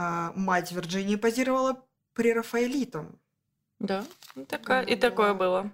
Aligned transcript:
А, 0.00 0.32
мать 0.36 0.70
Вирджинии 0.70 1.16
позировала 1.16 1.82
при 2.14 2.32
Рафаэлитом. 2.32 3.18
Да, 3.80 4.04
и, 4.36 4.44
такая, 4.44 4.84
и 4.84 4.94
такое 4.94 5.34
было. 5.34 5.72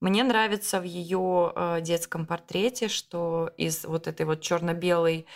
Мне 0.00 0.22
нравится 0.22 0.80
в 0.80 0.84
ее 0.84 1.52
э, 1.56 1.80
детском 1.80 2.26
портрете, 2.26 2.86
что 2.86 3.50
из 3.56 3.84
вот 3.84 4.06
этой 4.06 4.24
вот 4.24 4.40
черно-белой 4.40 5.26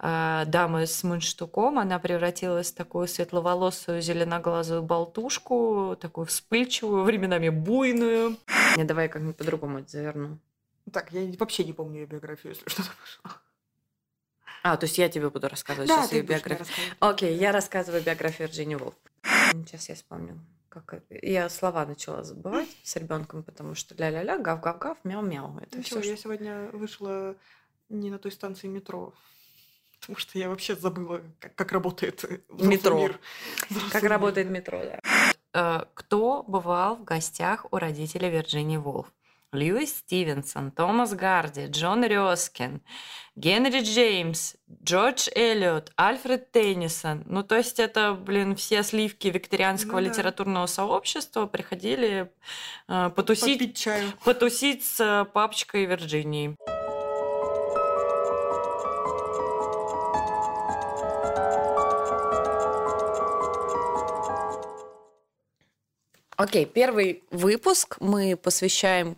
э, 0.00 0.44
дамы 0.46 0.86
с 0.86 1.02
мундштуком 1.02 1.78
она 1.78 1.98
превратилась 1.98 2.72
в 2.72 2.74
такую 2.74 3.08
светловолосую 3.08 4.02
зеленоглазую 4.02 4.82
болтушку, 4.82 5.96
такую 5.98 6.26
вспыльчивую, 6.26 7.04
временами 7.04 7.48
буйную. 7.48 8.36
Не, 8.76 8.84
давай 8.84 9.08
как-нибудь 9.08 9.36
по-другому 9.36 9.78
это 9.78 9.92
заверну. 9.92 10.38
Так, 10.92 11.10
я 11.12 11.32
вообще 11.38 11.64
не 11.64 11.72
помню 11.72 12.00
ее 12.00 12.06
биографию, 12.06 12.52
если 12.52 12.68
что-то 12.68 12.90
пошло. 13.00 13.40
А, 14.68 14.76
то 14.76 14.86
есть 14.86 14.98
я 14.98 15.08
тебе 15.08 15.30
буду 15.30 15.48
рассказывать 15.48 15.88
Да, 15.88 15.98
сейчас 15.98 16.08
ты 16.10 16.16
ее 16.16 16.22
биографию. 16.22 16.66
Окей, 16.98 17.36
я 17.36 17.52
рассказываю 17.52 18.02
биографию 18.02 18.48
Вирджинии 18.48 18.74
Волф. 18.74 18.94
Сейчас 19.52 19.88
я 19.88 19.94
вспомню. 19.94 20.40
Как 20.68 21.02
Я 21.22 21.48
слова 21.48 21.86
начала 21.86 22.24
забывать 22.24 22.68
с 22.82 22.96
ребенком, 22.96 23.44
потому 23.44 23.76
что 23.76 23.94
ля-ля-ля, 23.94 24.38
гав-гав-гав, 24.38 24.98
мяу-мяу. 25.04 25.60
Это 25.60 25.78
Ничего, 25.78 26.00
все, 26.00 26.10
я 26.10 26.16
сегодня 26.16 26.68
вышла 26.72 27.36
не 27.88 28.10
на 28.10 28.18
той 28.18 28.32
станции 28.32 28.66
метро. 28.66 29.14
Потому 30.00 30.18
что 30.18 30.36
я 30.36 30.48
вообще 30.48 30.74
забыла, 30.74 31.22
как, 31.38 31.54
как 31.54 31.70
работает 31.70 32.24
Метро. 32.50 32.98
мир. 32.98 33.20
Как 33.92 34.02
мир. 34.02 34.10
работает 34.10 34.48
метро, 34.50 34.82
да. 34.82 35.00
Э, 35.54 35.84
Кто 35.94 36.42
бывал 36.42 36.96
в 36.96 37.04
гостях 37.04 37.66
у 37.70 37.76
родителей 37.78 38.30
Вирджинии 38.30 38.78
Волф? 38.78 39.12
Льюис 39.52 39.98
Стивенсон, 39.98 40.70
Томас 40.70 41.14
Гарди, 41.14 41.66
Джон 41.66 42.04
Рёскин, 42.04 42.82
Генри 43.36 43.80
Джеймс, 43.80 44.54
Джордж 44.82 45.28
Эллиот, 45.34 45.92
Альфред 45.96 46.52
Теннисон. 46.52 47.22
Ну, 47.26 47.42
то 47.42 47.56
есть 47.56 47.78
это, 47.78 48.14
блин, 48.14 48.56
все 48.56 48.82
сливки 48.82 49.28
викторианского 49.28 50.00
Ну 50.00 50.06
да. 50.06 50.10
литературного 50.10 50.66
сообщества 50.66 51.46
приходили 51.46 52.30
э, 52.88 53.10
потусить, 53.14 53.88
потусить 54.24 54.84
с 54.84 55.00
э, 55.00 55.24
папочкой 55.26 55.84
Вирджинии. 55.86 56.56
Окей, 66.46 66.64
первый 66.64 67.24
выпуск 67.32 67.96
мы 67.98 68.36
посвящаем 68.36 69.16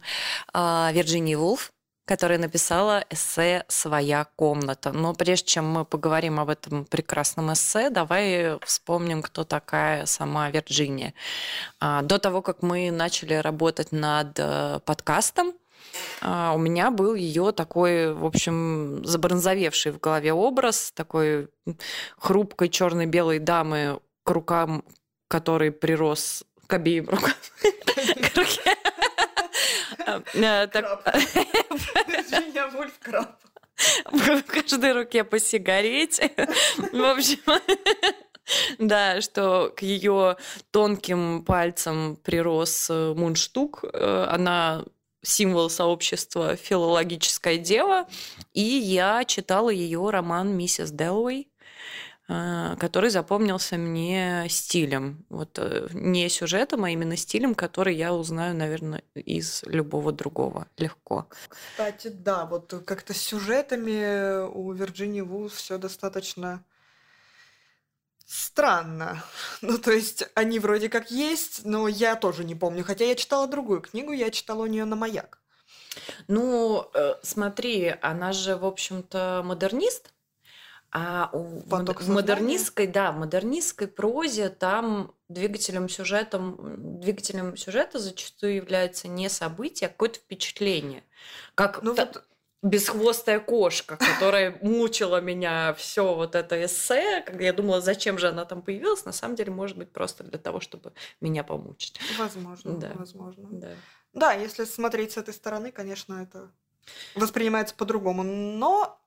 а, 0.54 0.90
Вирджинии 0.94 1.34
Вулф, 1.34 1.72
которая 2.06 2.38
написала 2.38 3.04
эссе 3.10 3.66
«Своя 3.68 4.26
комната». 4.34 4.92
Но 4.92 5.12
прежде 5.12 5.46
чем 5.46 5.66
мы 5.68 5.84
поговорим 5.84 6.40
об 6.40 6.48
этом 6.48 6.86
прекрасном 6.86 7.52
эссе, 7.52 7.90
давай 7.90 8.58
вспомним, 8.64 9.20
кто 9.20 9.44
такая 9.44 10.06
сама 10.06 10.48
Вирджиния. 10.48 11.12
А, 11.80 12.00
До 12.00 12.18
того, 12.18 12.40
как 12.40 12.62
мы 12.62 12.90
начали 12.90 13.34
работать 13.34 13.92
над 13.92 14.38
э, 14.38 14.80
подкастом, 14.86 15.52
а, 16.22 16.54
у 16.54 16.58
меня 16.58 16.90
был 16.90 17.14
ее 17.14 17.52
такой, 17.52 18.14
в 18.14 18.24
общем, 18.24 19.04
забронзовевший 19.04 19.92
в 19.92 20.00
голове 20.00 20.32
образ 20.32 20.92
такой 20.94 21.48
хрупкой 22.16 22.70
черно-белой 22.70 23.38
дамы, 23.38 24.00
к 24.24 24.30
рукам 24.30 24.82
которой 25.28 25.70
прирос 25.70 26.42
к 26.69 26.74
обеим 26.74 27.08
рукам. 27.08 27.33
К 28.22 28.36
руке. 28.36 28.77
Э, 30.34 30.66
так- 30.69 31.02
Краб. 33.00 33.28
В 34.12 34.42
каждой 34.42 34.92
руке 34.92 35.24
по 35.24 35.39
сигарете. 35.41 36.30
В 36.92 37.05
общем, 37.05 37.39
да, 38.78 39.20
что 39.20 39.72
к 39.77 39.83
ее 39.83 40.36
тонким 40.70 41.44
пальцам 41.44 42.16
прирос 42.16 42.89
э, 42.91 43.14
мундштук. 43.14 43.84
Э, 43.92 44.27
Она 44.30 44.84
символ 45.22 45.68
сообщества 45.70 46.56
«Филологическое 46.56 47.56
дело». 47.58 48.06
И 48.55 48.62
я 48.62 49.24
читала 49.24 49.70
ее 49.70 50.08
роман 50.11 50.56
«Миссис 50.56 50.90
Делуэй», 50.90 51.42
э, 51.42 51.58
который 52.28 53.08
запомнился 53.08 53.78
мне 53.78 54.46
стилем. 54.50 55.24
Вот 55.30 55.58
э, 55.58 55.89
не 55.92 56.28
сюжетом, 56.28 56.84
а 56.84 56.90
именно 56.90 57.16
стилем, 57.16 57.55
который 57.55 57.96
я 57.96 58.12
узнаю, 58.12 58.55
наверное, 58.55 59.02
из 59.14 59.62
любого 59.64 60.12
другого 60.12 60.67
легко. 60.77 61.27
Кстати, 61.48 62.08
да, 62.08 62.44
вот 62.44 62.83
как-то 62.84 63.14
с 63.14 63.18
сюжетами 63.18 64.46
у 64.46 64.70
Вирджинии 64.72 65.22
Вулф 65.22 65.55
все 65.55 65.78
достаточно 65.78 66.62
странно. 68.27 69.24
Ну, 69.62 69.78
то 69.78 69.90
есть, 69.90 70.24
они 70.34 70.58
вроде 70.58 70.88
как 70.88 71.11
есть, 71.11 71.64
но 71.64 71.88
я 71.88 72.14
тоже 72.14 72.44
не 72.44 72.55
помню. 72.55 72.84
Хотя 72.84 73.06
я 73.06 73.14
читала 73.14 73.48
другую 73.48 73.80
книгу, 73.80 74.12
я 74.12 74.30
читала 74.30 74.64
у 74.64 74.67
нее 74.67 74.84
на 74.84 74.96
маяк. 74.96 75.40
Ну, 76.28 76.90
э, 76.94 77.14
смотри, 77.22 77.94
она 78.02 78.33
же, 78.33 78.56
в 78.56 78.67
общем-то, 78.67 79.42
модернист. 79.44 80.12
А 80.90 81.28
у 81.32 81.60
Поток 81.68 82.00
мод- 82.02 82.08
модернистской, 82.14 82.86
да, 82.86 83.12
в 83.12 83.18
модернистской 83.18 83.88
прозе 83.88 84.48
там 84.48 85.12
двигателем 85.28 85.88
сюжетом, 85.88 86.56
двигателем 87.00 87.56
сюжета 87.56 87.98
зачастую 87.98 88.54
является 88.54 89.06
не 89.08 89.28
событие, 89.28 89.88
а 89.88 89.90
какое-то 89.90 90.18
впечатление. 90.20 91.04
Как 91.54 91.82
Ну 91.82 91.94
та- 91.94 92.06
вот, 92.06 92.24
бесхвостая 92.62 93.38
кошка, 93.38 93.96
которая 93.98 94.58
мучила 94.62 95.20
меня 95.20 95.74
все 95.74 96.14
вот 96.14 96.34
это 96.34 96.64
эссе, 96.64 97.22
когда 97.26 97.44
я 97.44 97.52
думала, 97.52 97.80
зачем 97.82 98.18
же 98.18 98.28
она 98.28 98.46
там 98.46 98.62
появилась, 98.62 99.05
на 99.05 99.12
самом 99.12 99.36
деле, 99.36 99.52
может 99.52 99.76
быть, 99.76 99.92
просто 99.92 100.24
для 100.24 100.38
того, 100.38 100.60
чтобы 100.60 100.92
меня 101.20 101.44
помучить. 101.44 102.00
возможно, 102.18 102.72
Да. 102.78 102.92
возможно. 102.94 103.46
Да. 103.50 103.68
Да, 104.14 104.32
если 104.32 104.64
смотреть 104.64 105.12
с 105.12 105.16
этой 105.18 105.34
стороны, 105.34 105.70
конечно, 105.70 106.14
это 106.22 106.50
воспринимается 107.14 107.74
по-другому. 107.74 108.22
Но 108.22 108.98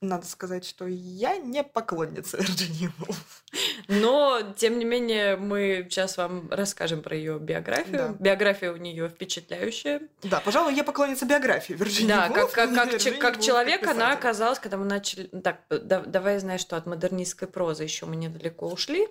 надо 0.00 0.26
сказать, 0.26 0.64
что 0.64 0.86
я 0.86 1.36
не 1.36 1.64
поклонница 1.64 2.36
Вирджинии 2.36 2.90
Вулф. 2.98 3.44
Но, 3.88 4.40
тем 4.56 4.78
не 4.78 4.84
менее, 4.84 5.36
мы 5.36 5.86
сейчас 5.88 6.16
вам 6.16 6.48
расскажем 6.50 7.02
про 7.02 7.16
ее 7.16 7.38
биографию. 7.38 7.96
Да. 7.96 8.16
Биография 8.18 8.72
у 8.72 8.76
нее 8.76 9.08
впечатляющая. 9.08 10.02
Да, 10.22 10.40
пожалуй, 10.40 10.74
я 10.74 10.84
поклонница 10.84 11.26
биографии 11.26 11.72
Вирджинии 11.72 12.08
да, 12.08 12.28
Вулф. 12.28 12.52
как, 12.52 12.72
как, 12.72 12.90
как, 12.90 13.18
как 13.18 13.34
Вулф 13.36 13.46
человек 13.46 13.82
она 13.82 13.92
писатель. 13.94 14.18
оказалась, 14.18 14.58
когда 14.58 14.76
мы 14.76 14.84
начали... 14.84 15.26
Так, 15.26 15.62
да- 15.68 16.00
давай, 16.00 16.38
знаешь, 16.38 16.60
что 16.60 16.76
от 16.76 16.86
модернистской 16.86 17.48
прозы 17.48 17.82
еще 17.82 18.06
мы 18.06 18.16
недалеко 18.16 18.68
ушли. 18.68 19.08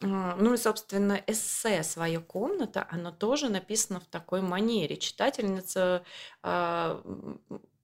Ну 0.00 0.54
и, 0.54 0.56
собственно, 0.58 1.20
эссе 1.26 1.82
«Своя 1.82 2.20
комната», 2.20 2.86
оно 2.90 3.10
тоже 3.10 3.48
написано 3.48 4.00
в 4.00 4.06
такой 4.06 4.42
манере. 4.42 4.96
Читательница 4.96 6.04
а, 6.42 7.02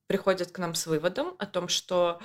м, 0.05 0.09
приходит 0.09 0.53
к 0.53 0.59
нам 0.59 0.75
с 0.75 0.87
выводом 0.87 1.35
о 1.39 1.47
том, 1.47 1.69
что 1.69 2.21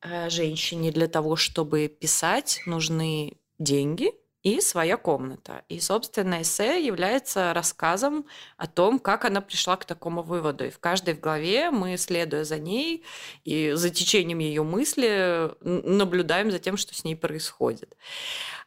э, 0.00 0.30
женщине 0.30 0.90
для 0.92 1.08
того, 1.08 1.36
чтобы 1.36 1.88
писать, 1.88 2.62
нужны 2.66 3.38
деньги 3.58 4.12
и 4.42 4.60
своя 4.60 4.96
комната. 4.96 5.64
И, 5.68 5.78
собственно, 5.78 6.42
эссе 6.42 6.84
является 6.84 7.54
рассказом 7.54 8.26
о 8.56 8.66
том, 8.66 8.98
как 8.98 9.24
она 9.24 9.40
пришла 9.40 9.76
к 9.76 9.84
такому 9.84 10.22
выводу. 10.22 10.64
И 10.66 10.70
в 10.70 10.80
каждой 10.80 11.14
в 11.14 11.20
главе 11.20 11.70
мы, 11.70 11.96
следуя 11.96 12.44
за 12.44 12.58
ней 12.58 13.04
и 13.44 13.72
за 13.74 13.90
течением 13.90 14.40
ее 14.40 14.64
мысли, 14.64 15.50
наблюдаем 15.60 16.50
за 16.50 16.58
тем, 16.58 16.76
что 16.76 16.94
с 16.94 17.04
ней 17.04 17.14
происходит. 17.14 17.96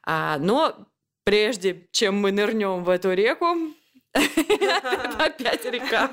А, 0.04 0.38
но 0.40 0.88
прежде 1.26 1.88
чем 1.92 2.20
мы 2.20 2.32
нырнем 2.32 2.84
в 2.84 2.90
эту 2.90 3.14
реку, 3.14 3.58
опять 4.16 5.66
река. 5.72 6.10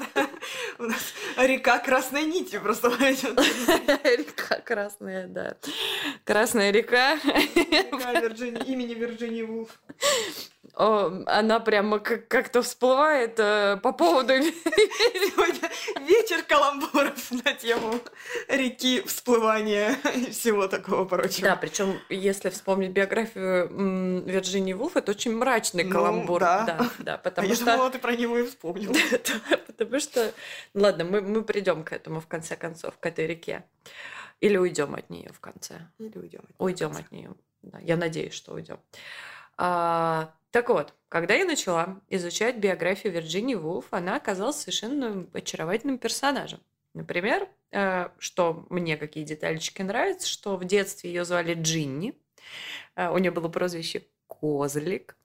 У 0.79 0.85
нас 0.85 1.15
река 1.37 1.79
красной 1.79 2.25
нити 2.25 2.59
просто 2.59 2.91
пойдет. 2.91 3.39
Река 4.05 4.57
красная, 4.61 5.27
да. 5.29 5.57
Красная 6.25 6.71
река. 6.71 7.15
Река 7.15 8.65
имени 8.67 8.95
Вирджинии 8.95 9.43
Вулф. 9.43 9.79
Она 10.75 11.61
прямо 11.61 11.99
как- 11.99 12.29
как-то 12.29 12.63
всплывает 12.63 13.39
э, 13.39 13.77
по 13.83 13.93
поводу... 13.93 14.33
Сегодня 14.43 15.69
вечер 16.07 16.43
каламбуров 16.45 17.31
на 17.31 17.53
тему 17.53 18.01
реки, 18.49 19.03
всплывания 19.03 19.97
и 20.15 20.31
всего 20.31 20.69
такого 20.69 21.05
прочего. 21.05 21.49
Да, 21.49 21.57
причем, 21.57 21.99
если 22.09 22.49
вспомнить 22.49 22.93
биографию 22.93 23.69
Вирджинии 24.25 24.73
Вулф, 24.73 24.97
это 24.97 25.11
очень 25.13 25.37
мрачный 25.37 25.85
Ну, 25.85 25.91
каламбур. 25.93 26.41
да. 26.41 26.65
Да, 26.65 26.91
да, 26.99 27.15
А 27.15 27.19
потому 27.19 27.49
я 27.49 27.55
что... 27.55 27.65
думала, 27.67 27.91
ты 27.91 27.99
про 27.99 28.17
него 28.17 28.39
и 28.39 28.47
вспомнил. 28.47 28.93
Да, 29.51 29.59
Потому 29.67 30.01
что, 30.01 30.33
ладно, 30.75 31.05
мы, 31.05 31.21
мы 31.21 31.43
придем 31.43 31.83
к 31.85 31.93
этому 31.93 32.21
в 32.21 32.27
конце 32.27 32.57
концов, 32.57 32.95
к 32.99 33.05
этой 33.07 33.27
реке. 33.27 33.65
Или 34.41 34.57
уйдем 34.57 34.95
от 34.95 35.11
нее 35.11 35.31
в 35.33 35.41
конце. 35.41 35.89
Или 35.99 36.17
уйдем. 36.19 36.43
Уйдем 36.59 36.93
от 36.93 37.11
нее. 37.13 37.35
Да, 37.63 37.79
я 37.79 37.97
надеюсь, 37.97 38.33
что 38.35 38.53
уйдем. 38.55 38.79
А, 39.57 40.33
так 40.53 40.69
вот, 40.69 40.95
когда 41.09 41.35
я 41.35 41.47
начала 41.47 42.01
изучать 42.11 42.57
биографию 42.59 43.13
Вирджинии 43.13 43.55
Вулф, 43.55 43.87
она 43.91 44.17
оказалась 44.17 44.57
совершенно 44.57 45.27
очаровательным 45.33 45.97
персонажем. 45.99 46.61
Например, 46.93 47.49
э, 47.71 48.11
что 48.19 48.67
мне 48.69 48.99
какие 48.99 49.25
детальчики 49.25 49.81
нравятся, 49.81 50.29
что 50.29 50.59
в 50.59 50.65
детстве 50.65 51.11
ее 51.11 51.25
звали 51.25 51.55
Джинни, 51.55 52.15
э, 52.97 53.09
у 53.09 53.17
нее 53.17 53.31
было 53.31 53.49
прозвище 53.49 54.07
Козлик. 54.29 55.17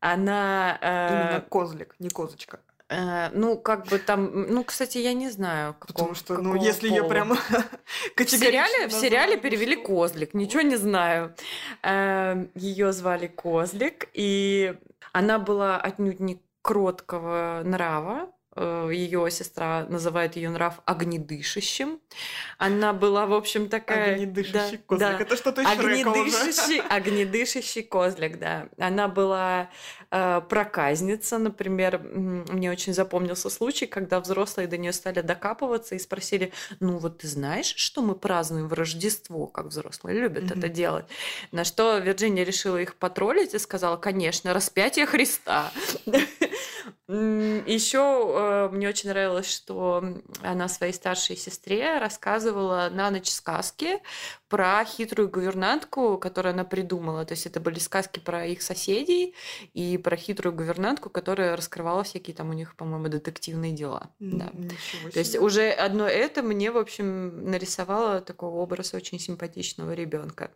Она... 0.00 0.78
э, 0.82 1.08
Именно 1.08 1.40
козлик, 1.48 1.94
не 1.98 2.10
козочка. 2.10 2.60
Э, 2.88 3.30
ну, 3.32 3.56
как 3.58 3.86
бы 3.86 3.98
там... 3.98 4.42
Ну, 4.52 4.64
кстати, 4.64 4.98
я 4.98 5.12
не 5.14 5.30
знаю, 5.30 5.74
Потому 5.80 5.96
какого- 5.98 6.14
что, 6.14 6.38
ну, 6.38 6.54
если 6.54 6.88
пола. 6.90 7.08
прям 7.08 7.28
В 8.16 8.24
сериале, 8.28 8.88
в 8.88 8.92
сериале 8.92 9.36
называют 9.36 9.42
перевели. 9.42 9.76
Козлик, 9.76 10.34
ничего 10.34 10.62
не 10.62 10.76
знаю. 10.76 11.34
Ее 12.54 12.92
звали 12.92 13.26
Козлик, 13.26 14.08
и 14.14 14.74
она 15.12 15.38
была 15.38 15.76
отнюдь 15.78 16.20
не 16.20 16.40
кроткого 16.62 17.62
нрава. 17.64 18.30
Ее 18.90 19.30
сестра 19.30 19.86
называет 19.88 20.36
ее 20.36 20.50
нрав 20.50 20.80
огнедышащим. 20.84 22.00
Она 22.58 22.92
была, 22.92 23.26
в 23.26 23.32
общем, 23.34 23.68
такая... 23.68 24.14
Огнедышащий 24.14 24.76
да, 24.76 24.82
козлик. 24.86 24.98
да. 24.98 25.18
Это 25.20 25.36
что-то 25.36 25.62
из 25.62 25.68
Шрека 25.68 26.08
уже. 26.10 26.20
Огнедышащий, 26.20 26.80
огнедышащий 26.80 27.82
козлик, 27.82 28.38
да. 28.38 28.68
Она 28.78 29.08
была 29.08 29.70
э, 30.10 30.40
проказница, 30.48 31.38
например. 31.38 31.98
Мне 31.98 32.70
очень 32.70 32.92
запомнился 32.94 33.50
случай, 33.50 33.86
когда 33.86 34.20
взрослые 34.20 34.66
до 34.68 34.76
нее 34.76 34.92
стали 34.92 35.20
докапываться 35.20 35.94
и 35.94 35.98
спросили, 35.98 36.52
ну 36.80 36.98
вот 36.98 37.18
ты 37.18 37.28
знаешь, 37.28 37.74
что 37.76 38.02
мы 38.02 38.14
празднуем 38.14 38.68
в 38.68 38.72
Рождество, 38.72 39.46
как 39.46 39.66
взрослые 39.66 40.18
любят 40.20 40.44
Мгм. 40.44 40.58
это 40.58 40.68
делать? 40.68 41.06
На 41.52 41.64
что 41.64 41.98
Вирджиния 41.98 42.44
решила 42.44 42.76
их 42.78 42.96
потроллить 42.96 43.54
и 43.54 43.58
сказала, 43.58 43.96
конечно, 43.96 44.52
распятие 44.54 45.06
Христа. 45.06 45.70
Еще 47.08 48.68
мне 48.72 48.88
очень 48.88 49.08
нравилось, 49.10 49.50
что 49.50 50.04
она 50.42 50.68
своей 50.68 50.92
старшей 50.92 51.36
сестре 51.36 51.98
рассказывала 51.98 52.88
на 52.92 53.10
ночь 53.10 53.30
сказки 53.30 54.00
про 54.48 54.84
хитрую 54.84 55.28
гувернантку, 55.28 56.18
которую 56.18 56.52
она 56.54 56.64
придумала. 56.64 57.24
То 57.24 57.32
есть 57.32 57.46
это 57.46 57.60
были 57.60 57.78
сказки 57.78 58.18
про 58.18 58.46
их 58.46 58.62
соседей 58.62 59.34
и 59.74 59.98
про 59.98 60.16
хитрую 60.16 60.54
гувернантку, 60.54 61.10
которая 61.10 61.56
раскрывала 61.56 62.02
всякие 62.02 62.34
там 62.34 62.50
у 62.50 62.52
них, 62.52 62.76
по-моему, 62.76 63.08
детективные 63.08 63.72
дела. 63.72 64.10
Да. 64.18 64.50
Ничего 64.52 65.10
То 65.10 65.18
есть 65.18 65.36
уже 65.36 65.70
одно 65.70 66.06
это 66.06 66.42
мне, 66.42 66.70
в 66.70 66.78
общем, 66.78 67.50
нарисовало 67.50 68.20
такого 68.20 68.56
образа 68.58 68.96
очень 68.96 69.18
симпатичного 69.18 69.92
ребенка, 69.92 70.50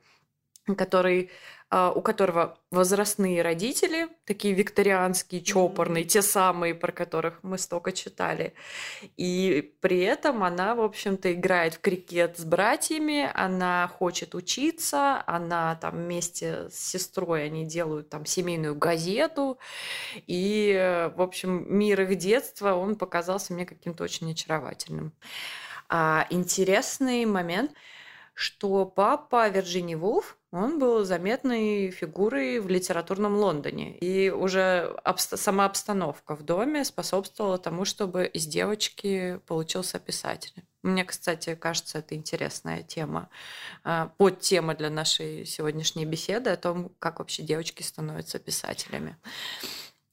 который, 0.76 1.30
а, 1.70 1.90
у 1.90 2.02
которого 2.02 2.58
возрастные 2.70 3.42
родители, 3.42 4.08
такие 4.24 4.54
викторианские, 4.54 5.40
чопорные, 5.40 6.04
те 6.04 6.22
самые, 6.22 6.74
про 6.74 6.92
которых 6.92 7.40
мы 7.42 7.58
столько 7.58 7.92
читали. 7.92 8.54
И 9.16 9.74
при 9.80 10.00
этом 10.00 10.44
она, 10.44 10.74
в 10.74 10.80
общем-то, 10.82 11.32
играет 11.32 11.74
в 11.74 11.80
крикет 11.80 12.38
с 12.38 12.44
братьями, 12.44 13.30
она 13.34 13.88
хочет 13.88 14.34
учиться, 14.34 15.22
она 15.26 15.74
там 15.76 15.96
вместе 15.96 16.68
с 16.70 16.78
сестрой, 16.78 17.46
они 17.46 17.64
делают 17.64 18.08
там 18.08 18.24
семейную 18.24 18.76
газету, 18.76 19.58
и, 20.26 21.10
в 21.16 21.22
общем, 21.22 21.66
мир 21.68 22.02
их 22.02 22.18
детства, 22.18 22.74
он 22.74 22.96
показался 22.96 23.52
мне 23.52 23.66
каким-то 23.66 24.04
очень 24.04 24.30
очаровательным. 24.30 25.12
А 25.88 26.26
интересный 26.30 27.24
момент, 27.26 27.72
что 28.34 28.86
папа 28.86 29.48
Вирджинии 29.48 29.94
Вулф, 29.94 30.38
он 30.52 30.78
был 30.78 31.02
заметной 31.04 31.90
фигурой 31.90 32.60
в 32.60 32.68
литературном 32.68 33.36
Лондоне. 33.36 33.96
И 33.98 34.30
уже 34.30 34.94
обста- 35.02 35.38
сама 35.38 35.64
обстановка 35.64 36.36
в 36.36 36.42
доме 36.42 36.84
способствовала 36.84 37.56
тому, 37.56 37.86
чтобы 37.86 38.26
из 38.26 38.46
девочки 38.46 39.40
получился 39.46 39.98
писатель. 39.98 40.62
Мне, 40.82 41.04
кстати, 41.04 41.54
кажется, 41.54 41.98
это 41.98 42.14
интересная 42.14 42.82
тема, 42.82 43.30
а, 43.82 44.12
подтема 44.18 44.74
для 44.74 44.90
нашей 44.90 45.46
сегодняшней 45.46 46.04
беседы 46.04 46.50
о 46.50 46.56
том, 46.56 46.92
как 46.98 47.20
вообще 47.20 47.42
девочки 47.42 47.82
становятся 47.82 48.38
писателями. 48.38 49.16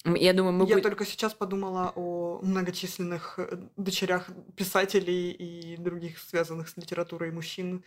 Я 0.05 0.33
думаю, 0.33 0.53
мы 0.53 0.65
Я 0.65 0.75
будем... 0.75 0.83
только 0.83 1.05
сейчас 1.05 1.33
подумала 1.33 1.91
о 1.95 2.39
многочисленных 2.41 3.37
э, 3.37 3.57
дочерях 3.75 4.29
писателей 4.55 5.31
и 5.31 5.75
других 5.75 6.19
связанных 6.19 6.69
с 6.69 6.77
литературой 6.77 7.31
мужчин, 7.31 7.83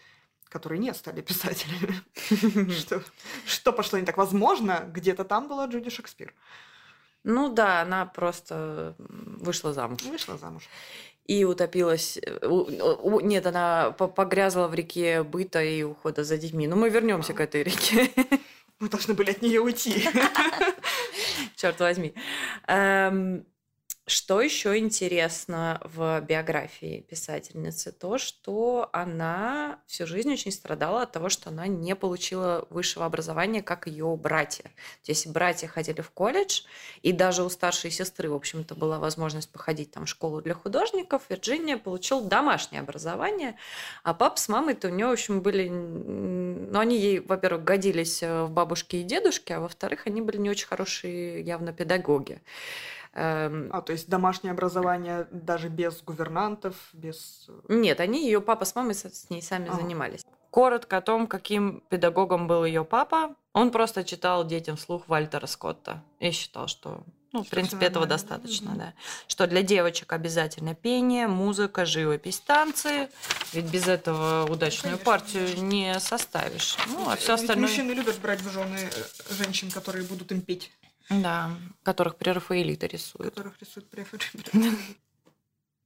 которые 0.53 0.79
не 0.79 0.93
стали 0.95 1.23
писателями. 1.23 1.95
Что, 2.73 3.03
что 3.47 3.73
пошло 3.73 3.99
не 3.99 4.05
так? 4.05 4.17
Возможно, 4.19 4.85
где-то 4.93 5.25
там 5.25 5.49
была 5.49 5.67
Джуди 5.67 5.91
Шекспир. 5.91 6.35
Ну 7.25 7.49
да, 7.49 7.83
она 7.83 8.05
просто 8.07 8.95
вышла 8.99 9.73
замуж. 9.73 10.03
Вышла 10.03 10.37
замуж. 10.37 10.69
И 11.27 11.45
утопилась. 11.45 12.19
э, 12.19 12.47
у- 12.47 13.21
Нет, 13.21 13.47
она 13.47 13.93
по- 13.93 14.09
погрязла 14.09 14.69
в 14.69 14.75
реке 14.75 15.23
быта 15.23 15.63
и 15.63 15.83
ухода 15.85 16.25
за 16.25 16.37
детьми. 16.37 16.67
Но 16.67 16.77
мы 16.77 16.91
вернемся 16.91 17.33
к 17.33 17.41
этой 17.41 17.63
реке. 17.63 18.11
Мы 18.81 18.89
должны 18.89 19.15
были 19.15 19.31
от 19.31 19.43
нее 19.43 19.61
уйти. 19.61 20.09
Черт 21.57 21.79
возьми. 21.81 22.13
Эм, 22.67 23.45
Что 24.09 24.41
еще 24.41 24.79
интересно 24.79 25.81
в 25.85 26.21
биографии 26.23 27.07
писательницы? 27.09 27.93
То, 27.93 28.19
что 28.19 28.91
она 28.93 29.79
всю 29.87 30.09
жизнь 30.09 30.33
очень 30.33 30.51
страдала 30.51 31.03
от 31.03 31.13
того, 31.13 31.29
что 31.29 31.51
она 31.51 31.69
не 31.69 31.95
получила 31.95 32.67
высшего 32.69 33.07
образования, 33.07 33.63
как 33.63 33.87
ее 33.87 34.17
братья. 34.17 34.65
То 35.05 35.13
есть 35.13 35.29
братья 35.29 35.69
ходили 35.69 36.01
в 36.01 36.11
колледж, 36.11 36.63
и 37.03 37.13
даже 37.13 37.45
у 37.45 37.49
старшей 37.49 37.93
сестры, 37.93 38.29
в 38.29 38.35
общем-то, 38.35 38.75
была 38.75 38.99
возможность 38.99 39.53
походить 39.53 39.93
там 39.93 40.07
в 40.07 40.09
школу 40.09 40.43
для 40.43 40.55
художников. 40.55 41.23
Вирджиния 41.29 41.77
получил 41.77 42.23
домашнее 42.23 42.81
образование, 42.81 43.57
а 44.03 44.15
папа 44.15 44.37
с 44.37 44.49
мамой-то 44.49 44.89
у 44.89 44.91
нее, 44.91 45.07
в 45.07 45.13
общем, 45.13 45.43
были... 45.43 45.69
Ну, 45.69 46.77
они 46.77 46.99
ей, 46.99 47.21
во-первых, 47.21 47.63
годились 47.63 48.21
э, 48.25 48.43
в 48.43 48.51
бабушке 48.51 49.03
и 49.03 49.05
дедушке, 49.05 49.55
а 49.55 49.61
во-вторых, 49.61 50.09
они 50.09 50.21
были 50.21 50.39
не 50.39 50.51
очень 50.51 50.67
хорошие 50.67 51.41
явно 51.43 51.73
педагоги. 51.73 52.43
Эм, 53.15 53.69
А, 53.73 53.83
то 53.83 53.93
есть 53.93 54.09
домашнее 54.09 54.53
образование 54.53 55.27
даже 55.31 55.69
без 55.69 56.03
гувернантов, 56.03 56.75
без... 56.95 57.47
э, 57.49 57.75
Нет, 57.75 58.01
они, 58.01 58.25
ее 58.25 58.41
папа 58.41 58.65
с 58.65 58.75
мамой 58.75 58.95
с 58.95 59.29
ней 59.29 59.43
сами 59.43 59.69
Ага. 59.69 59.81
занимались. 59.81 60.25
Коротко 60.51 60.99
о 60.99 61.01
том, 61.03 61.27
каким 61.27 61.83
педагогом 61.89 62.47
был 62.47 62.65
ее 62.65 62.85
папа. 62.85 63.35
Он 63.53 63.71
просто 63.71 64.03
читал 64.05 64.47
детям 64.47 64.77
вслух 64.77 65.09
Вальтера 65.09 65.47
Скотта 65.47 66.03
и 66.21 66.31
считал, 66.31 66.69
что, 66.69 67.03
ну, 67.33 67.45
в 67.45 67.49
принципе, 67.49 67.87
этого 67.87 68.07
достаточно, 68.07 68.75
да. 68.75 68.95
Что 69.27 69.47
для 69.47 69.63
девочек 69.63 70.13
обязательно 70.13 70.75
пение, 70.75 71.27
музыка, 71.27 71.85
живопись, 71.85 72.41
танцы. 72.41 73.11
Ведь 73.53 73.67
без 73.67 73.89
этого 73.89 74.45
удачную 74.51 74.99
конечно, 74.99 75.05
партию 75.05 75.63
не 75.63 75.99
составишь. 76.01 76.77
Ну, 76.89 77.09
а 77.09 77.13
Ведь 77.13 77.21
все 77.21 77.35
остальное... 77.35 77.69
Мужчины 77.69 77.93
любят 77.93 78.19
брать 78.21 78.41
в 78.41 78.51
жены 78.51 78.79
э, 78.95 79.35
женщин, 79.35 79.71
которые 79.71 80.05
будут 80.07 80.33
им 80.33 80.41
петь, 80.41 80.71
Да, 81.09 81.51
которых 81.83 82.17
прерафаэлита 82.17 82.87
рисуют. 82.87 83.35
которых 83.35 83.61
рисуют. 83.61 83.87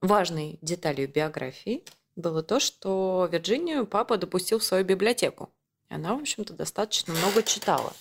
Важной 0.01 0.59
деталью 0.63 1.09
биографии 1.09 1.85
было 2.17 2.43
то, 2.43 2.61
что 2.61 3.29
Вирджинию 3.31 3.87
папа 3.87 4.17
допустил 4.17 4.59
в 4.59 4.65
свою 4.65 4.85
библиотеку. 4.85 5.51
И 5.91 5.95
Она, 5.95 6.15
в 6.15 6.21
общем-то, 6.21 6.55
достаточно 6.55 7.15
много 7.15 7.43
читала. 7.43 7.93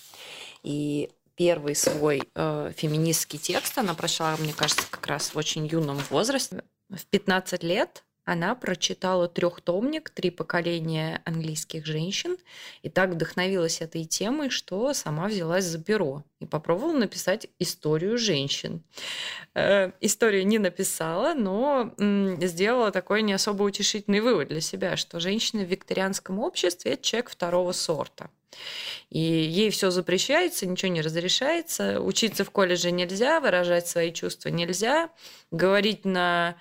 И 0.62 1.10
первый 1.36 1.74
свой 1.74 2.22
э, 2.34 2.72
феминистский 2.74 3.38
текст 3.38 3.76
она 3.78 3.94
прочла, 3.94 4.36
мне 4.38 4.52
кажется, 4.52 4.86
как 4.90 5.06
раз 5.06 5.34
в 5.34 5.38
очень 5.38 5.66
юном 5.66 5.98
возрасте. 6.10 6.64
В 6.88 7.04
15 7.06 7.62
лет 7.62 8.04
она 8.26 8.56
прочитала 8.56 9.28
трехтомник 9.28 10.10
«Три 10.10 10.30
поколения 10.30 11.22
английских 11.24 11.86
женщин» 11.86 12.36
и 12.82 12.90
так 12.90 13.10
вдохновилась 13.10 13.80
этой 13.80 14.04
темой, 14.04 14.50
что 14.50 14.92
сама 14.92 15.28
взялась 15.28 15.64
за 15.64 15.82
перо 15.82 16.24
и 16.40 16.44
попробовала 16.44 16.98
написать 16.98 17.46
историю 17.60 18.18
женщин. 18.18 18.82
Э, 19.54 19.92
Историю 20.00 20.46
не 20.46 20.58
написала, 20.58 21.34
но 21.34 21.94
м, 21.98 22.38
сделала 22.42 22.90
такой 22.90 23.22
не 23.22 23.32
особо 23.32 23.62
утешительный 23.62 24.20
вывод 24.20 24.48
для 24.48 24.60
себя, 24.60 24.96
что 24.96 25.20
женщина 25.20 25.62
в 25.62 25.70
викторианском 25.70 26.40
обществе– 26.40 26.92
это 26.92 27.02
человек 27.04 27.30
второго 27.30 27.70
сорта. 27.70 28.28
И 29.10 29.20
ей 29.20 29.70
все 29.70 29.90
запрещается, 29.90 30.66
ничего 30.66 30.90
не 30.90 31.00
разрешается. 31.00 32.00
Учиться 32.00 32.44
в 32.44 32.50
колледже 32.50 32.90
нельзя, 32.90 33.40
выражать 33.40 33.86
свои 33.86 34.12
чувства 34.12 34.48
нельзя, 34.48 35.10
говорить 35.50 36.04
на 36.04 36.56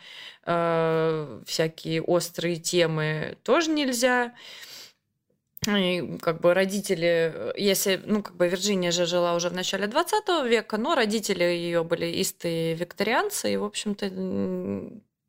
э, 0.46 1.42
всякие 1.46 2.02
острые 2.02 2.58
темы 2.58 3.38
тоже 3.44 3.72
нельзя. 3.72 4.34
И 5.68 6.18
как 6.22 6.42
бы 6.42 6.54
родители, 6.54 7.54
если, 7.58 8.00
ну, 8.06 8.22
как 8.22 8.36
бы 8.36 8.48
Вирджиния 8.48 8.92
же 8.92 9.08
жила 9.08 9.34
уже 9.34 9.50
в 9.50 9.54
начале 9.54 9.88
20 9.88 10.46
века, 10.46 10.78
но 10.78 10.94
родители 10.94 11.44
ее 11.44 11.84
были 11.84 12.06
истые 12.22 12.76
викторианцы, 12.76 13.54
и, 13.54 13.58
в 13.58 13.64
общем-то, 13.64 14.12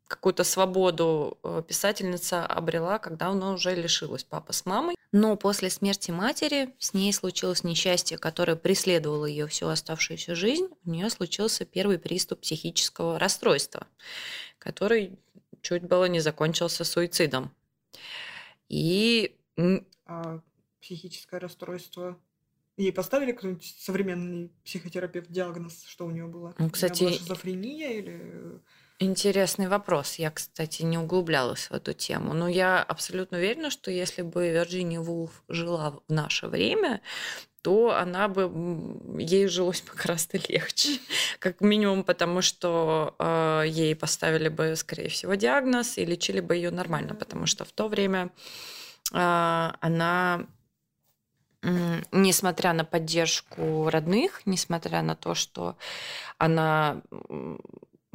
какую-то 0.07 0.43
свободу 0.43 1.37
э, 1.43 1.63
писательница 1.67 2.45
обрела, 2.45 2.99
когда 2.99 3.27
она 3.27 3.51
уже 3.51 3.75
лишилась 3.75 4.23
папы 4.23 4.53
с 4.53 4.65
мамой. 4.65 4.95
Но 5.11 5.35
после 5.35 5.69
смерти 5.69 6.11
матери 6.11 6.73
с 6.79 6.93
ней 6.93 7.13
случилось 7.13 7.63
несчастье, 7.63 8.17
которое 8.17 8.55
преследовало 8.55 9.25
ее 9.25 9.47
всю 9.47 9.67
оставшуюся 9.67 10.35
жизнь. 10.35 10.67
У 10.85 10.89
нее 10.89 11.09
случился 11.09 11.65
первый 11.65 11.99
приступ 11.99 12.41
психического 12.41 13.19
расстройства, 13.19 13.87
который 14.57 15.17
чуть 15.61 15.83
было 15.83 16.05
не 16.05 16.19
закончился 16.19 16.83
суицидом. 16.83 17.53
И 18.69 19.35
А 20.05 20.41
психическое 20.81 21.39
расстройство 21.39 22.17
Ей 22.77 22.93
поставили 22.93 23.31
какой-нибудь 23.31 23.75
современный 23.79 24.51
психотерапевт 24.63 25.31
диагноз, 25.31 25.83
что 25.87 26.05
у 26.05 26.11
нее 26.11 26.27
было? 26.27 26.53
Ну, 26.59 26.69
кстати, 26.69 27.03
у 27.03 27.07
нее 27.07 27.17
была 27.17 27.25
шизофрения 27.25 27.89
или... 27.93 28.61
Интересный 28.99 29.67
вопрос. 29.67 30.15
Я, 30.15 30.31
кстати, 30.31 30.81
не 30.81 30.97
углублялась 30.97 31.69
в 31.69 31.73
эту 31.73 31.93
тему. 31.93 32.33
Но 32.33 32.47
я 32.47 32.81
абсолютно 32.81 33.37
уверена, 33.37 33.69
что 33.69 33.91
если 33.91 34.23
бы 34.23 34.49
Вирджиния 34.49 34.99
Вулф 34.99 35.43
жила 35.47 35.91
в 35.91 36.01
наше 36.11 36.47
время, 36.47 37.01
то 37.61 37.95
она 37.95 38.27
бы 38.27 38.49
ей 39.19 39.47
жилось 39.47 39.81
бы 39.83 39.91
гораздо 39.93 40.39
легче, 40.49 40.99
как 41.39 41.61
минимум, 41.61 42.03
потому 42.03 42.41
что 42.41 43.15
э, 43.19 43.65
ей 43.67 43.95
поставили 43.95 44.49
бы, 44.49 44.75
скорее 44.75 45.09
всего, 45.09 45.35
диагноз 45.35 45.99
и 45.99 46.05
лечили 46.05 46.39
бы 46.39 46.55
ее 46.55 46.71
нормально, 46.71 47.13
потому 47.13 47.45
что 47.45 47.65
в 47.65 47.71
то 47.71 47.87
время 47.89 48.31
э, 49.13 49.71
она 49.79 50.47
несмотря 52.11 52.71
на 52.73 52.85
поддержку 52.85 53.89
родных, 53.89 54.41
несмотря 54.45 55.01
на 55.01 55.15
то, 55.15 55.33
что 55.33 55.75
она 56.37 57.01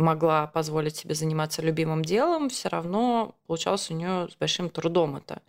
могла 0.02 0.46
позволить 0.46 0.96
себе 0.96 1.14
заниматься 1.14 1.62
любимым 1.62 2.04
делом, 2.04 2.50
все 2.50 2.68
равно 2.68 3.34
получалось 3.46 3.90
у 3.90 3.94
нее 3.94 4.28
с 4.30 4.36
большим 4.36 4.68
трудом 4.68 5.16
это 5.16 5.40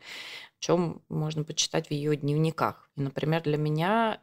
чем 0.63 1.01
можно 1.09 1.43
почитать 1.43 1.89
в 1.89 1.91
ее 1.91 2.15
дневниках. 2.15 2.89
И, 2.95 3.01
например, 3.01 3.41
для 3.43 3.57
меня 3.57 4.21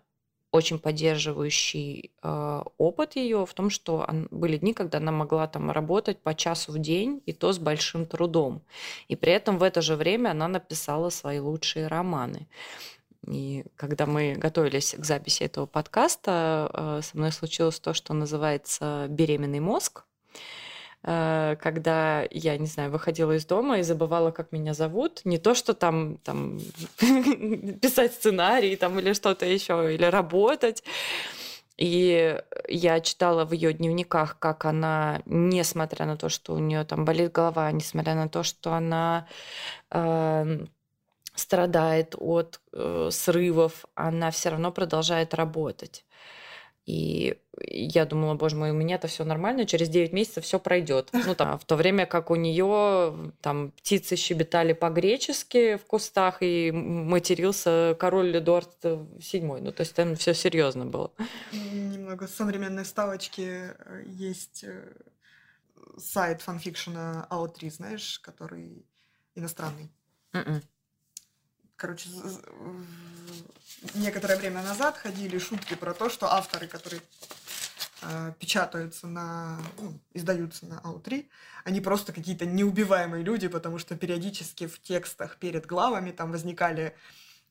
очень 0.53 0.79
поддерживающий 0.79 2.13
э, 2.23 2.63
опыт 2.79 3.17
ее 3.17 3.45
в 3.45 3.53
том, 3.53 3.69
что 3.69 4.07
он, 4.09 4.27
были 4.31 4.57
дни, 4.57 4.73
когда 4.73 4.99
она 4.99 5.13
могла 5.13 5.47
там 5.49 5.71
работать 5.71 6.19
по 6.23 6.35
часу 6.35 6.73
в 6.73 6.79
день, 6.79 7.23
и 7.27 7.35
то 7.35 7.53
с 7.53 7.59
большим 7.59 8.07
трудом. 8.07 8.63
И 9.09 9.17
при 9.17 9.33
этом 9.33 9.59
в 9.59 9.63
это 9.63 9.83
же 9.83 9.97
время 9.97 10.31
она 10.31 10.49
написала 10.49 11.11
свои 11.11 11.41
лучшие 11.41 11.89
романы. 11.89 12.49
И 13.27 13.67
когда 13.77 14.07
мы 14.07 14.33
готовились 14.33 14.95
к 14.99 15.05
записи 15.05 15.43
этого 15.43 15.67
подкаста, 15.67 16.71
э, 16.73 17.01
со 17.03 17.19
мной 17.19 17.33
случилось 17.33 17.79
то, 17.81 17.93
что 17.93 18.15
называется 18.15 19.09
беременный 19.11 19.61
мозг. 19.61 20.05
Э, 21.03 21.57
когда 21.61 22.27
я, 22.31 22.59
не 22.59 22.67
знаю, 22.67 22.91
выходила 22.91 23.33
из 23.33 23.47
дома 23.47 23.79
и 23.79 23.83
забывала, 23.83 24.31
как 24.31 24.53
меня 24.53 24.75
зовут. 24.75 25.23
Не 25.25 25.39
то, 25.39 25.55
что 25.55 25.75
там, 25.75 26.19
там 26.19 26.61
писать 27.81 28.13
сценарий 28.15 28.77
там, 28.77 28.99
или 28.99 29.13
что-то 29.15 29.47
еще, 29.47 29.95
или 29.95 30.05
работать. 30.05 30.83
И 31.79 32.39
я 32.69 33.01
читала 33.01 33.47
в 33.47 33.53
ее 33.53 33.73
дневниках, 33.73 34.39
как 34.39 34.67
она, 34.67 35.23
несмотря 35.25 36.05
на 36.05 36.19
то, 36.19 36.29
что 36.29 36.53
у 36.53 36.59
нее 36.59 36.85
там 36.85 37.07
болит 37.07 37.33
голова, 37.33 37.73
несмотря 37.73 38.15
на 38.15 38.29
то, 38.29 38.43
что 38.43 38.75
она 38.75 39.27
э, 39.91 40.67
страдает 41.35 42.15
от 42.19 42.61
э, 42.75 43.09
срывов, 43.11 43.87
она 43.95 44.31
все 44.31 44.51
равно 44.51 44.73
продолжает 44.73 45.33
работать. 45.33 46.05
И 46.91 47.39
я 47.69 48.05
думала, 48.05 48.35
боже 48.35 48.57
мой, 48.57 48.71
у 48.73 48.75
меня 48.75 48.97
это 48.97 49.07
все 49.07 49.25
нормально, 49.25 49.65
через 49.65 49.89
9 49.89 50.13
месяцев 50.13 50.45
все 50.45 50.59
пройдет. 50.59 51.11
Ну, 51.13 51.35
там, 51.37 51.57
в 51.59 51.65
то 51.65 51.77
время 51.77 52.07
как 52.07 52.31
у 52.31 52.35
нее 52.35 53.33
там 53.41 53.71
птицы 53.71 54.17
щебетали 54.17 54.73
по-гречески 54.73 55.77
в 55.77 55.85
кустах, 55.85 56.39
и 56.41 56.73
матерился 56.73 57.97
король 58.01 58.37
Эдуард 58.37 58.85
VII. 58.85 59.61
Ну, 59.61 59.73
то 59.73 59.83
есть 59.83 59.95
там 59.95 60.17
все 60.17 60.35
серьезно 60.35 60.85
было. 60.87 61.13
Немного 61.53 62.27
современной 62.27 62.85
ставочки 62.85 63.43
э, 63.43 64.03
есть 64.07 64.65
э, 64.65 64.93
сайт 65.97 66.43
фанфикшена 66.43 67.29
AO3, 67.31 67.71
знаешь, 67.71 68.19
который 68.19 68.85
иностранный. 69.37 69.93
Mm-mm. 70.33 70.63
Короче, 71.81 72.11
некоторое 73.95 74.37
время 74.37 74.61
назад 74.61 74.99
ходили 74.99 75.39
шутки 75.39 75.75
про 75.75 75.95
то, 75.95 76.11
что 76.11 76.31
авторы, 76.31 76.67
которые 76.67 77.01
э, 78.03 78.33
печатаются 78.39 79.07
на, 79.07 79.59
ну, 79.79 79.99
издаются 80.13 80.67
на 80.67 80.81
АУ-3, 80.81 81.27
они 81.65 81.81
просто 81.81 82.13
какие-то 82.13 82.45
неубиваемые 82.45 83.25
люди, 83.25 83.49
потому 83.49 83.79
что 83.79 83.97
периодически 83.97 84.67
в 84.67 84.79
текстах 84.83 85.39
перед 85.39 85.65
главами 85.65 86.11
там 86.11 86.33
возникали 86.33 86.95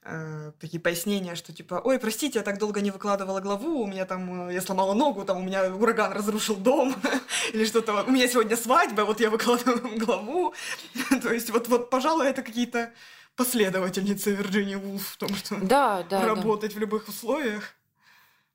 э, 0.03 0.51
такие 0.59 0.79
пояснения, 0.79 1.33
что 1.33 1.51
типа, 1.51 1.81
ой, 1.83 1.97
простите, 1.97 2.37
я 2.37 2.45
так 2.45 2.59
долго 2.59 2.81
не 2.81 2.91
выкладывала 2.91 3.39
главу, 3.39 3.81
у 3.81 3.87
меня 3.87 4.05
там, 4.05 4.49
э, 4.49 4.53
я 4.53 4.61
сломала 4.61 4.93
ногу, 4.93 5.25
там 5.25 5.37
у 5.37 5.43
меня 5.43 5.73
ураган 5.73 6.11
разрушил 6.11 6.55
дом, 6.55 6.95
или 7.53 7.65
что-то, 7.65 8.03
у 8.03 8.11
меня 8.11 8.27
сегодня 8.27 8.55
свадьба, 8.55 9.01
вот 9.05 9.19
я 9.21 9.31
выкладываю 9.31 9.97
главу, 10.05 10.53
то 11.23 11.33
есть 11.33 11.49
вот, 11.49 11.67
вот, 11.67 11.89
пожалуй, 11.89 12.27
это 12.27 12.43
какие-то 12.43 12.93
последовательница 13.39 14.31
Вирджинии 14.31 14.75
Вулф 14.75 15.07
в 15.07 15.17
том, 15.17 15.33
что 15.33 15.55
да, 15.55 16.03
да, 16.03 16.25
работать 16.25 16.71
да. 16.71 16.77
в 16.77 16.79
любых 16.79 17.07
условиях. 17.07 17.73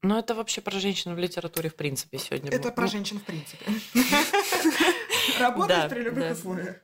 Но 0.03 0.19
это 0.19 0.35
вообще 0.35 0.61
про 0.61 0.79
женщин 0.79 1.15
в 1.15 1.19
литературе 1.19 1.71
в 1.71 1.75
принципе 1.75 2.19
сегодня. 2.19 2.51
Это 2.51 2.71
про 2.71 2.83
ну... 2.83 2.89
женщин 2.89 3.19
в 3.19 3.23
принципе. 3.23 3.65
Работать 5.41 5.89
при 5.89 6.03
любых 6.03 6.33
условиях. 6.33 6.77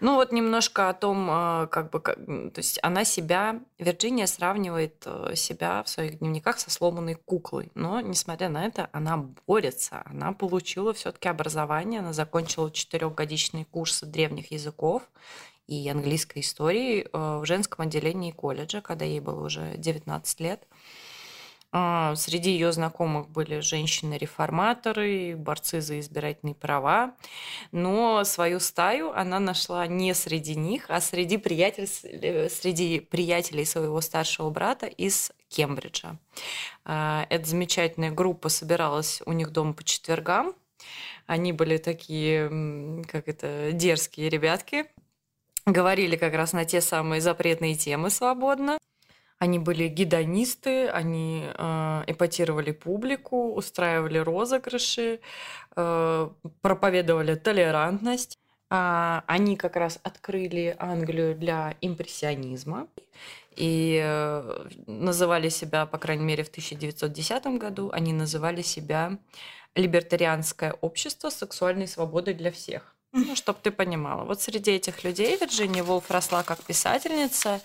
Ну 0.00 0.14
вот 0.14 0.32
немножко 0.32 0.88
о 0.88 0.94
том, 0.94 1.28
э, 1.30 1.66
как 1.66 1.90
бы, 1.90 2.00
то 2.00 2.58
есть 2.58 2.78
она 2.82 3.04
себя, 3.04 3.60
Вирджиния 3.78 4.26
сравнивает 4.26 5.02
э, 5.04 5.34
себя 5.34 5.82
в 5.82 5.88
своих 5.90 6.18
дневниках 6.18 6.58
со 6.58 6.70
сломанной 6.70 7.14
куклой, 7.14 7.70
но 7.74 8.00
несмотря 8.00 8.48
на 8.48 8.64
это, 8.64 8.88
она 8.92 9.18
борется, 9.46 10.02
она 10.06 10.32
получила 10.32 10.94
все-таки 10.94 11.28
образование, 11.28 12.00
она 12.00 12.14
закончила 12.14 12.70
четырехгодичный 12.70 13.66
курс 13.66 14.00
древних 14.02 14.50
языков 14.50 15.02
и 15.66 15.88
английской 15.88 16.40
истории 16.40 17.02
э, 17.02 17.08
в 17.12 17.44
женском 17.44 17.86
отделении 17.86 18.30
колледжа, 18.30 18.80
когда 18.80 19.04
ей 19.04 19.20
было 19.20 19.44
уже 19.44 19.74
19 19.76 20.40
лет. 20.40 20.66
А, 21.76 22.14
среди 22.14 22.52
ее 22.52 22.70
знакомых 22.70 23.28
были 23.28 23.58
женщины-реформаторы, 23.58 25.34
борцы 25.36 25.80
за 25.80 25.98
избирательные 25.98 26.54
права. 26.54 27.16
Но 27.72 28.22
свою 28.22 28.60
стаю 28.60 29.10
она 29.10 29.40
нашла 29.40 29.84
не 29.88 30.14
среди 30.14 30.54
них, 30.54 30.84
а 30.88 31.00
среди, 31.00 31.36
приятель... 31.36 31.88
среди 31.88 33.00
приятелей 33.00 33.64
своего 33.64 34.00
старшего 34.00 34.50
брата 34.50 34.86
из 34.86 35.32
Кембриджа. 35.48 36.16
А, 36.84 37.26
эта 37.28 37.44
замечательная 37.44 38.12
группа 38.12 38.50
собиралась 38.50 39.20
у 39.26 39.32
них 39.32 39.50
дома 39.50 39.72
по 39.72 39.82
четвергам. 39.82 40.54
Они 41.26 41.52
были 41.52 41.78
такие, 41.78 43.02
как 43.10 43.26
это, 43.26 43.70
дерзкие 43.72 44.28
ребятки 44.28 44.86
говорили 45.66 46.16
как 46.16 46.34
раз 46.34 46.52
на 46.52 46.64
те 46.64 46.80
самые 46.80 47.20
запретные 47.20 47.74
темы 47.74 48.10
свободно. 48.10 48.78
Они 49.38 49.58
были 49.58 49.88
гедонисты, 49.88 50.88
они 50.88 51.44
э, 51.46 52.04
эпатировали 52.06 52.70
публику, 52.70 53.52
устраивали 53.52 54.18
розыгрыши, 54.18 55.20
э, 55.76 56.28
проповедовали 56.62 57.34
толерантность. 57.34 58.38
А, 58.70 59.22
они 59.26 59.56
как 59.56 59.76
раз 59.76 60.00
открыли 60.02 60.74
Англию 60.78 61.36
для 61.36 61.76
импрессионизма 61.80 62.88
и 63.56 64.00
э, 64.02 64.66
называли 64.86 65.48
себя, 65.48 65.86
по 65.86 65.98
крайней 65.98 66.24
мере, 66.24 66.44
в 66.44 66.48
1910 66.48 67.46
году, 67.58 67.90
они 67.92 68.12
называли 68.12 68.62
себя 68.62 69.18
либертарианское 69.74 70.72
общество 70.80 71.30
сексуальной 71.30 71.86
свободы 71.86 72.34
для 72.34 72.50
всех. 72.50 72.93
Ну, 73.16 73.36
чтобы 73.36 73.60
ты 73.62 73.70
понимала. 73.70 74.24
Вот 74.24 74.42
среди 74.42 74.72
этих 74.72 75.04
людей 75.04 75.36
Вирджиния 75.40 75.84
Волф 75.84 76.10
росла 76.10 76.42
как 76.42 76.60
писательница. 76.64 77.60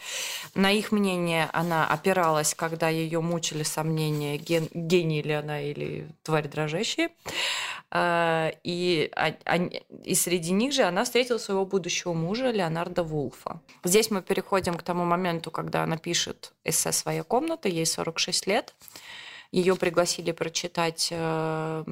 На 0.53 0.72
их 0.72 0.91
мнение 0.91 1.50
она 1.53 1.88
опиралась, 1.88 2.53
когда 2.53 2.88
ее 2.88 3.20
мучили 3.20 3.63
сомнения, 3.63 4.38
ген, 4.38 4.68
гений 4.75 5.24
ли 5.24 5.34
она 5.34 5.60
или 5.60 6.08
тварь 6.22 6.48
дрожащая. 6.48 7.10
А, 7.89 8.51
и, 8.63 9.12
и 10.03 10.13
среди 10.13 10.51
них 10.51 10.72
же 10.72 10.84
она 10.84 11.03
встретила 11.03 11.39
своего 11.39 11.65
будущего 11.65 12.13
мужа 12.13 12.51
Леонарда 12.51 13.01
Вулфа. 13.01 13.60
Здесь 13.84 14.12
мы 14.12 14.22
переходим 14.22 14.75
к 14.75 14.84
тому 14.84 15.03
моменту, 15.03 15.50
когда 15.50 15.82
она 15.82 15.98
пишет 15.98 16.53
эссе 16.63 16.91
«Своя 16.91 17.24
комната», 17.24 17.70
ей 17.70 17.88
46 17.88 18.46
лет. 18.46 18.75
Ее 19.51 19.75
пригласили 19.75 20.32
прочитать 20.32 21.08
э, 21.10 21.84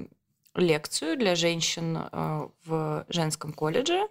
лекцию 0.59 1.17
для 1.17 1.35
женщин 1.35 1.97
э, 1.97 2.47
в 2.65 3.05
женском 3.09 3.53
колледже. 3.53 4.07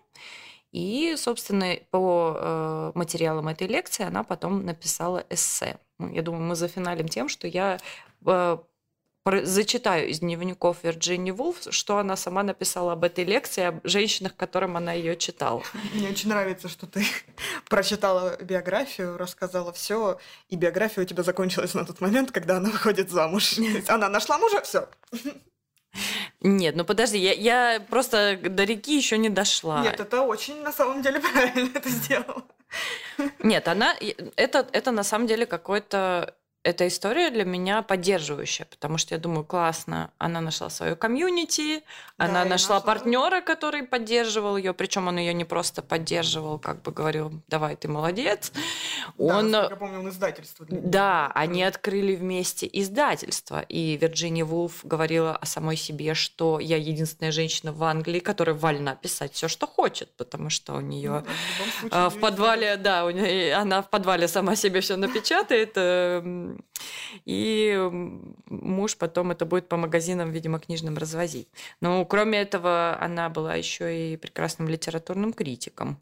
И, 0.73 1.15
собственно, 1.17 1.77
по 1.91 2.37
э, 2.37 2.93
материалам 2.95 3.49
этой 3.49 3.67
лекции 3.67 4.05
она 4.05 4.25
потом 4.25 4.65
написала 4.65 5.25
эссе. 5.31 5.79
Ну, 5.99 6.13
я 6.13 6.23
думаю, 6.23 6.43
мы 6.43 6.55
зафиналим 6.55 7.09
тем, 7.09 7.29
что 7.29 7.47
я 7.47 7.79
э, 8.27 8.59
зачитаю 9.43 10.09
из 10.09 10.21
дневников 10.21 10.79
Вирджинии 10.83 11.31
Вулф, 11.31 11.59
что 11.71 11.99
она 11.99 12.17
сама 12.17 12.43
написала 12.43 12.93
об 12.93 13.05
этой 13.05 13.25
лекции, 13.25 13.65
об 13.65 13.81
женщинах, 13.85 14.37
которым 14.37 14.77
она 14.77 14.93
ее 14.93 15.17
читала. 15.17 15.63
Мне 15.95 16.11
очень 16.11 16.29
нравится, 16.29 16.69
что 16.69 16.87
ты 16.87 17.05
прочитала 17.69 18.37
биографию, 18.43 19.17
рассказала 19.17 19.73
все, 19.73 20.19
и 20.49 20.57
биография 20.57 21.05
у 21.05 21.07
тебя 21.07 21.23
закончилась 21.23 21.75
на 21.75 21.85
тот 21.85 22.01
момент, 22.01 22.31
когда 22.31 22.59
она 22.59 22.71
выходит 22.71 23.11
замуж. 23.11 23.57
Она 23.89 24.09
нашла 24.09 24.39
мужа, 24.39 24.61
все. 24.63 24.89
Нет, 26.41 26.77
ну 26.77 26.85
подожди, 26.85 27.19
я, 27.19 27.33
я 27.33 27.81
просто 27.81 28.39
до 28.43 28.65
реки 28.65 28.97
еще 28.97 29.19
не 29.19 29.29
дошла. 29.29 29.83
Нет, 29.83 30.01
это 30.01 30.23
очень 30.23 30.63
на 30.63 30.73
самом 30.73 31.03
деле 31.03 31.21
правильно 31.33 31.71
это 31.75 31.89
сделала. 31.89 32.45
Нет, 33.39 33.69
она 33.69 33.95
это, 34.37 34.67
это 34.73 34.91
на 34.91 35.03
самом 35.03 35.27
деле 35.27 35.47
какой-то 35.47 36.35
эта 36.67 36.89
история 36.89 37.31
для 37.31 37.45
меня 37.45 37.83
поддерживающая, 37.83 38.67
потому 38.67 38.99
что 38.99 39.15
я 39.15 39.21
думаю, 39.21 39.45
классно, 39.45 40.11
она 40.19 40.41
нашла 40.41 40.69
свою 40.69 40.97
комьюнити, 40.97 41.85
она 42.19 42.41
Да, 42.43 42.47
и 42.47 42.49
нашла 42.49 42.77
нашла- 42.77 42.85
партнера, 42.87 43.41
который 43.41 43.85
поддерживал 43.85 44.57
ее, 44.57 44.73
причем 44.75 45.07
он 45.07 45.19
ее 45.19 45.33
не 45.33 45.45
просто 45.45 45.81
поддерживал, 45.83 46.59
как 46.59 46.83
бы 46.83 46.91
говорил, 46.91 47.31
давай, 47.47 47.77
ты 47.77 47.87
молодец. 47.89 48.51
Да, 49.17 49.37
Он, 49.39 49.51
насколько 49.51 49.75
я 49.75 49.77
помню, 49.79 49.99
он 50.01 50.09
издательство. 50.09 50.67
да, 50.69 51.31
они 51.35 51.63
открыли 51.63 52.17
вместе 52.17 52.69
издательство, 52.73 53.61
и 53.61 53.97
Вирджиния 53.97 54.45
Вулф 54.45 54.85
говорила 54.85 55.37
о 55.37 55.47
самой 55.47 55.77
себе, 55.77 56.15
что 56.15 56.59
я 56.59 56.77
единственная 56.77 57.31
женщина 57.33 57.73
в 57.73 57.85
Англии, 57.85 58.19
которая 58.19 58.57
вольна 58.57 58.97
писать 58.97 59.35
все, 59.35 59.47
что 59.47 59.67
хочет, 59.69 60.11
потому 60.17 60.51
что 60.51 60.73
у 60.75 60.81
Ну 60.81 60.89
нее 60.89 61.23
да, 61.25 61.89
в 61.89 61.93
а, 61.93 62.09
в 62.11 62.19
подвале, 62.19 62.77
да, 62.77 63.05
у 63.05 63.11
нее, 63.11 63.55
она 63.55 63.83
в 63.83 63.89
подвале 63.91 64.27
сама 64.27 64.57
себе 64.57 64.81
все 64.81 64.97
напечатает, 64.97 65.73
эм, 65.77 66.56
и 67.25 67.77
муж 68.47 68.97
потом 68.97 69.31
это 69.31 69.47
будет 69.47 69.69
по 69.69 69.77
магазинам, 69.77 70.31
видимо, 70.31 70.59
книжным 70.59 70.97
развозить. 70.97 71.49
Но 71.81 72.05
кроме 72.05 72.39
этого, 72.41 72.99
она 73.01 73.29
была 73.29 73.55
еще 73.55 74.13
и 74.13 74.17
прекрасным 74.17 74.69
литературным 74.69 75.33
критиком. 75.33 76.01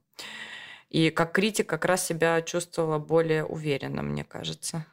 И 0.90 1.10
как 1.10 1.32
критик 1.32 1.68
как 1.68 1.84
раз 1.84 2.06
себя 2.06 2.40
чувствовала 2.42 2.98
более 2.98 3.44
уверенно, 3.44 4.02
мне 4.02 4.24
кажется. 4.24 4.86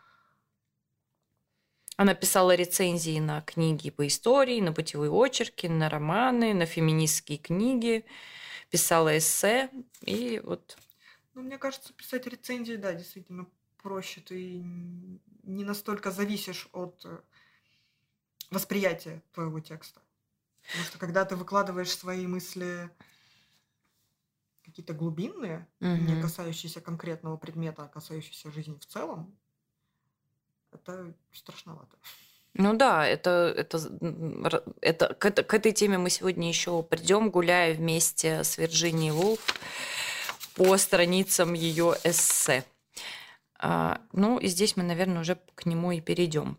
Она 1.97 2.15
писала 2.15 2.55
рецензии 2.55 3.19
на 3.19 3.41
книги 3.41 3.91
по 3.91 4.07
истории, 4.07 4.59
на 4.61 4.73
путевые 4.73 5.11
очерки, 5.11 5.67
на 5.67 5.89
романы, 5.89 6.53
на 6.55 6.65
феминистские 6.65 7.37
книги, 7.37 8.05
писала 8.71 9.15
эссе, 9.15 9.69
и 10.03 10.41
вот 10.43 10.77
Ну, 11.35 11.43
мне 11.43 11.59
кажется, 11.59 11.93
писать 11.93 12.25
рецензии, 12.25 12.73
да, 12.73 12.93
действительно 12.93 13.45
проще. 13.81 14.21
Ты 14.21 14.63
не 15.43 15.63
настолько 15.63 16.11
зависишь 16.11 16.69
от 16.71 17.01
э, 17.05 17.19
восприятия 18.49 19.21
твоего 19.33 19.59
текста. 19.59 20.01
Потому 20.67 20.83
что 20.85 20.97
когда 20.99 21.25
ты 21.25 21.35
выкладываешь 21.35 21.89
свои 21.89 22.27
мысли 22.27 22.89
какие-то 24.63 24.93
глубинные, 24.93 25.67
не 25.79 26.13
Мгм. 26.13 26.21
касающиеся 26.21 26.81
конкретного 26.81 27.37
предмета, 27.37 27.83
а 27.83 27.87
касающиеся 27.87 28.51
жизни 28.51 28.77
в 28.77 28.85
целом, 28.85 29.35
это 30.71 31.13
страшновато. 31.33 31.97
Ну 32.53 32.75
да, 32.77 33.05
это, 33.07 33.53
это, 33.57 33.77
это, 34.81 35.13
к, 35.15 35.25
это- 35.25 35.43
к 35.43 35.53
этой 35.53 35.71
теме 35.71 35.97
мы 35.97 36.09
сегодня 36.09 36.47
еще 36.47 36.83
придем, 36.83 37.31
гуляя 37.31 37.73
вместе 37.73 38.43
с 38.43 38.57
Вирджинией 38.57 39.11
Вулф 39.11 39.39
по 40.55 40.77
страницам 40.77 41.53
ее 41.53 41.95
эссе. 42.03 42.63
А, 43.61 44.01
ну 44.11 44.39
и 44.39 44.47
здесь 44.47 44.75
мы, 44.75 44.83
наверное, 44.83 45.21
уже 45.21 45.37
к 45.55 45.65
нему 45.65 45.91
и 45.91 46.01
перейдем. 46.01 46.57